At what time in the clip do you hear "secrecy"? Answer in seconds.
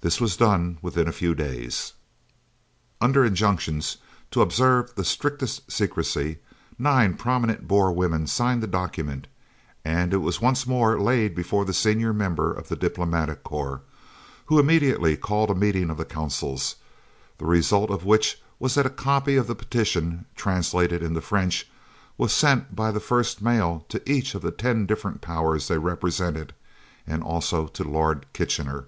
5.72-6.38